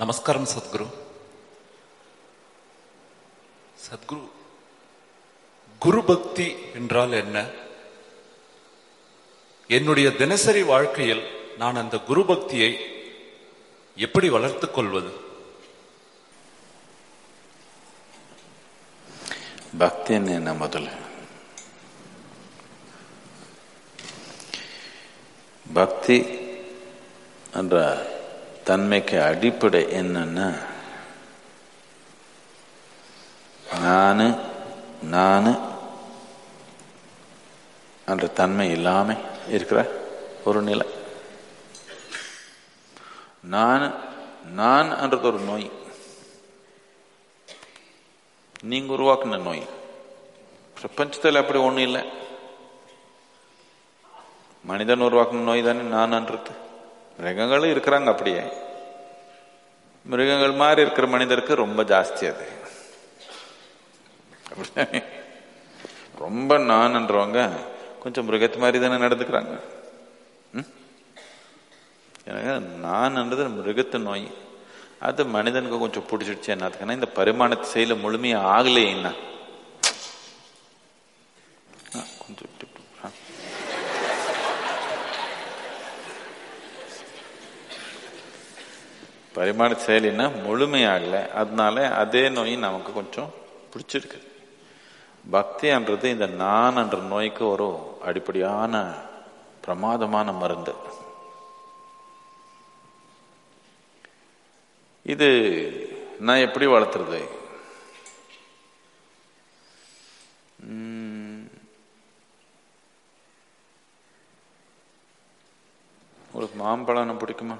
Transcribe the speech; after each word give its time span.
நமஸ்காரம் 0.00 0.46
சத்குரு. 0.52 0.84
சத்குரு 3.86 4.28
குரு 5.78 6.04
பக்தி 6.04 6.46
என்றால் 6.74 7.12
என்ன? 7.12 7.42
என்னுடைய 9.68 10.10
தினசரி 10.20 10.62
வாழ்க்கையில் 10.62 11.22
நான் 11.58 11.80
அந்த 11.82 11.98
குரு 11.98 12.22
பக்தியை 12.24 12.70
எப்படி 13.96 14.28
வளர்த்து 14.28 14.70
கொள்வது? 14.70 15.12
பக்தி 19.78 20.14
என்ன 20.14 20.54
முதல்ல 20.54 20.90
பக்தி 25.72 26.16
என்ற 27.54 27.76
தன்மைக்கு 28.64 29.22
அடிப்படை 29.22 29.84
என்னன்னா 29.84 30.58
நானு 33.80 34.38
நானு 35.02 35.58
என்ற 38.06 38.26
தன்மை 38.26 38.70
இல்லாம 38.70 39.16
இருக்கிற 39.48 39.92
ஒரு 40.44 40.62
நிலை. 40.62 40.86
நான் 43.42 43.94
நான் 44.52 45.00
என்றது 45.00 45.26
ஒரு 45.26 45.38
நோய். 45.38 45.70
நீங்க 48.62 48.94
உருவாக்குன 48.94 49.42
நோய். 49.42 49.68
பிரபஞ்சத்தில் 50.74 51.36
அப்படி 51.36 51.58
ஒண்ணும் 51.58 51.82
இல்லை. 51.82 52.12
மனிதன் 54.64 55.00
உருவாக்குன 55.00 55.42
நோய் 55.42 55.62
தானே 55.62 55.80
நான்ன்றது 55.80 56.50
மிருகங்களும் 57.20 57.68
இருக்கிறாங்க 57.68 58.04
அப்படியே. 58.04 58.40
மிருகங்கள் 60.04 60.50
மாதிரி 60.50 60.80
இருக்கிற 60.80 61.06
மனிதருக்கு 61.06 61.54
ரொம்ப 61.54 61.82
ஜாஸ்தி 61.82 62.34
அது. 62.34 62.48
ரொம்ப 66.18 66.58
நான்ன்றவங்க 66.58 67.50
கொஞ்சம் 68.02 68.24
மிருகத்து 68.24 68.58
மாதிரி 68.58 68.80
தானே 68.80 69.04
நடந்துக்கிறாங்க. 69.04 69.60
ம்? 70.52 70.68
எனக்கு 72.24 72.86
நான்ன்றது 72.86 73.48
மிருகத்து 73.48 73.98
நோய். 73.98 74.34
அது 75.00 75.26
மனிதனுக்கு 75.26 75.78
கொஞ்சம் 75.78 76.06
பிடிச்சிடுச்சு 76.08 76.46
என்னத்துக்குன்னா 76.46 76.92
இந்த 76.92 77.06
பரிமாணத்தை 77.06 77.70
செயல 77.74 78.00
முழுமையாக 78.00 78.48
ஆகலையே 78.48 78.88
என்ன 78.88 79.12
கொஞ்சம் 82.18 82.48
இப்படி, 82.48 82.68
இப்படி, 82.68 82.84
ஆ. 83.04 83.08
பரிமாண 89.40 89.72
செயலினா 89.84 90.24
முழுமையாகல 90.46 91.18
அதனால 91.42 91.84
அதே 92.02 92.24
நோய் 92.38 92.56
நமக்கு 92.64 92.90
கொஞ்சம் 92.92 93.30
பிடிச்சிருக்கு. 93.72 94.18
பக்தின்றது 95.34 96.06
இந்த 96.14 96.26
நான் 96.42 96.78
என்ற 96.82 96.98
நோய்க்கு 97.12 97.42
ஒரு 97.52 97.68
அடிப்படையான 98.08 98.74
பிரமாதமான 99.64 100.32
மருந்து. 100.42 100.74
இது 105.14 105.28
நான் 106.26 106.44
எப்படி 106.46 106.66
வளர்த்துறது? 106.66 107.20
உம், 110.68 111.44
உங்களுக்கு 116.26 116.58
மாம்பழம் 116.64 117.22
பிடிக்குமா? 117.24 117.58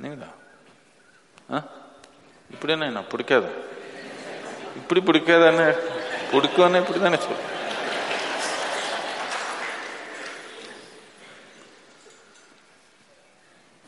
நீங்களா 0.00 0.28
ஆ? 1.52 1.62
இப்படி 2.50 2.72
என்ன 2.72 2.88
நான் 2.88 3.08
பிடிக்காது? 3.08 3.48
இப்படி 4.76 5.00
பிடிக்காதானே? 5.00 5.76
பிடிக்கும்னு 6.32 6.80
இப்படி 6.80 7.00
தானே 7.00 7.16
சொல்லு 7.16 7.50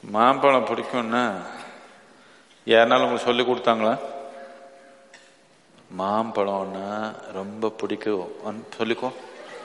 மாம்பழம் 0.03 0.67
பிடிக்கும்னா 0.67 1.37
யாருனாலும் 2.67 3.03
உங்களுக்கு 3.03 3.25
சொல்லி 3.25 3.43
கொடுத்தாங்களா? 3.43 3.99
மாம்பழம்னா 5.99 7.15
ரொம்ப 7.33 7.69
பிடிக்கும். 7.69 8.29
சொல்லிக்கோ. 8.79 9.13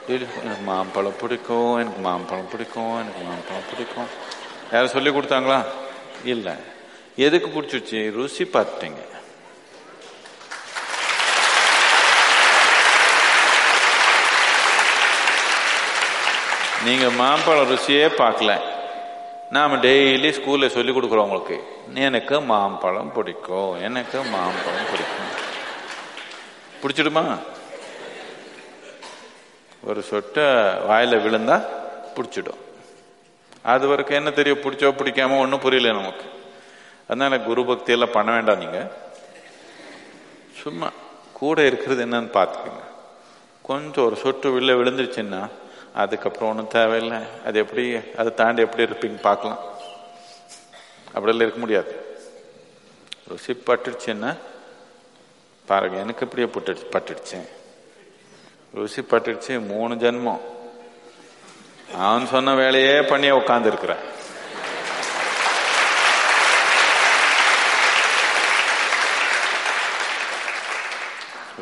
எனக்கு 0.08 0.62
மாம்பழம் 0.64 1.16
பிடிக்கும் 1.22 1.78
எனக்கு 1.78 2.00
மாம்பழம் 2.00 2.50
பிடிக்கும் 2.50 3.00
எனக்கு 3.00 3.22
மாம்பழம் 3.24 3.70
பிடிக்கும். 3.72 4.08
யாரும் 4.72 4.90
சொல்லி 4.90 5.10
கொடுத்தாங்களா? 5.10 5.66
இல்லை. 6.24 6.54
எதுக்கு 7.16 7.62
பிடிச்சிருச்சு 7.62 8.12
ருசி 8.12 8.44
பார்த்துட்டீங்க. 8.44 9.08
நீங்க 16.84 17.10
மாம்பழம் 17.10 17.72
ருசியே 17.72 18.08
பார்க்கல. 18.18 18.62
நாம 19.50 19.76
டெய்லி 19.76 20.30
ஸ்கூல்ல 20.30 20.68
சொல்லி 20.68 20.92
கொடுக்குறோம் 20.92 21.24
உங்களுக்கு 21.24 21.64
எனக்கு 21.94 22.42
மாம்பழம் 22.42 23.14
பிடிக்கும். 23.14 23.82
எனக்கு 23.82 24.24
மாம்பழம் 24.24 24.88
பிடிக்கும். 24.92 25.48
பிடிச்சிடுமா? 26.82 27.40
ஒரு 29.84 30.06
சொட்டை 30.10 30.48
வாயில 30.90 31.22
விழுந்தா 31.22 31.66
பிடிச்சிடும். 32.16 32.69
அது 33.64 33.88
வரைக்கும் 33.88 34.16
என்ன 34.16 34.32
தெரியும் 34.32 34.60
பிடிச்சோ 34.60 34.92
பிடிக்காம 34.98 35.38
ஒன்றும் 35.38 35.60
புரியல 35.60 35.94
நமக்கு. 35.94 36.26
அதனால 37.08 37.40
குரு 37.40 37.66
பக்தி 37.66 37.92
எல்லாம் 37.92 38.12
பண்ண 38.12 38.32
வேண்டாம் 38.32 38.58
நீங்க. 38.58 38.92
சும்மா 40.62 40.92
கூட 41.34 41.66
இருக்கிறது 41.66 42.06
என்னன்னு 42.06 42.38
பார்த்துக்கோங்க. 42.38 42.84
கொஞ்சம் 43.64 44.06
ஒரு 44.06 44.16
சொட்டு 44.16 44.60
வில்ல 44.60 44.64
விழுந்துருச்சுன்னா 44.64 45.50
அதுக்கப்புறம் 45.94 46.50
ஒன்றும் 46.50 46.68
தேவையில்லை. 46.68 47.18
அது 47.46 47.60
எப்படி 47.60 48.00
அதை 48.18 48.34
தாண்டி 48.34 48.62
எப்படி 48.62 48.84
இருப்பீங்க 48.84 49.22
பார்க்கலாம். 49.22 49.60
அப்படிலாம் 51.14 51.36
இருக்க 51.36 51.60
முடியாது. 51.60 52.06
ருசி 53.28 53.54
பட்டுடுச்சுன்னா 53.54 54.38
பாருங்க 55.66 55.98
எனக்கு 55.98 56.28
இப்படியே 56.32 56.48
பட்டுடுச்சு 56.48 56.92
பட்டுடுச்சு. 56.92 57.48
ருசி 58.74 59.02
பட்டுடுச்சு 59.02 59.68
மூணு 59.68 59.96
ஜென்மம். 59.96 60.40
அவன் 61.98 62.26
சொன்ன 62.26 62.56
வேலையே 62.56 63.02
பண்ணியே 63.02 63.32
உட்கார்ந்து 63.32 63.68
இருக்கிறேன் 63.68 64.08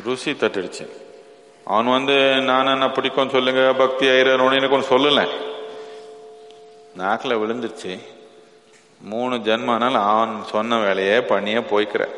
ருசி 0.04 0.30
தட்டுடுச்சு. 0.30 0.88
அவன் 1.64 1.86
வந்து 1.86 2.40
நான் 2.40 2.66
என்ன 2.66 2.90
பிடிக்கும் 2.90 3.28
சொல்லுங்க 3.28 3.72
பக்தி 3.72 4.08
ஆயிரம் 4.08 4.50
எனக்கு 4.50 4.76
ஒன்று 4.76 4.98
சொல்லல. 4.98 5.28
நாக்கில் 6.94 7.36
விழுந்துருச்சு. 7.36 7.98
மூணு 9.00 9.36
ஜென்மனால் 9.36 10.02
அவன் 10.04 10.44
சொன்ன 10.50 10.78
வேலையே 10.78 11.20
பண்ணியே 11.20 11.58
போய்க்கிற. 11.58 12.08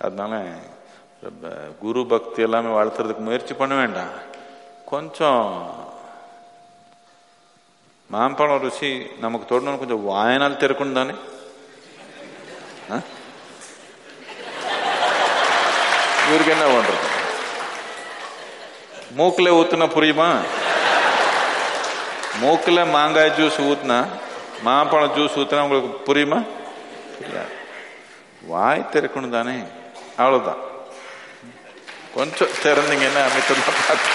அதனால 0.00 0.42
குரு 1.78 2.06
பக்தி 2.06 2.42
எல்லாமே 2.42 2.76
வளர்த்துறதுக்கு 2.76 3.18
முயற்சி 3.18 3.54
பண்ண 3.54 3.74
வேண்டாம். 3.74 4.27
கொஞ்சம் 4.87 5.45
மாம்பழம் 8.09 8.63
ருசி 8.63 8.89
நமக்கு 9.19 9.45
தொடணும் 9.47 9.79
கொஞ்சம் 9.79 10.05
வாயனால் 10.07 10.59
திறக்கணும் 10.59 10.99
தானே 10.99 11.13
ஆ? 12.89 12.97
இவருக்கு 16.23 16.53
என்ன 16.53 16.65
பண்றது 16.69 16.99
மூக்குல 19.15 19.55
ஊத்துனா 19.57 19.87
புரியுமா 19.91 20.27
மூக்குல 22.41 22.83
மாங்காய் 22.91 23.35
ஜூஸ் 23.37 23.59
ஊத்துனா 23.65 23.97
மாம்பழம் 24.63 25.15
ஜூஸ் 25.15 25.37
ஊத்துனா 25.39 25.65
உங்களுக்கு 25.65 25.91
புரியுமா 26.07 26.39
புரியாது 27.17 27.51
வாய் 28.47 28.89
திறக்கணும் 28.93 29.35
தானே 29.35 29.57
அவ்வளவுதான் 30.17 30.61
கொஞ்சம் 32.15 32.53
திறந்தீங்கன்னா 32.63 33.21
அமைச்சர் 33.27 33.61
பார்த்து 33.69 34.11